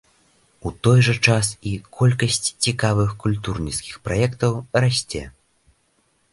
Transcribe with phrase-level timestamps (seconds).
[0.69, 4.53] У той жа час і колькасць цікавых культурніцкіх праектаў
[4.85, 5.23] расце.